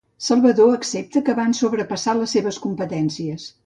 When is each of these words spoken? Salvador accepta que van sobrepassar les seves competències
Salvador 0.27 0.73
accepta 0.77 1.23
que 1.29 1.37
van 1.41 1.55
sobrepassar 1.61 2.19
les 2.23 2.37
seves 2.39 2.63
competències 2.69 3.53